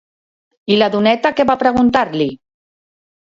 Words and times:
I 0.75 0.77
la 0.77 0.87
doneta 0.95 1.31
què 1.39 1.45
va 1.49 1.57
preguntar-li? 1.65 2.29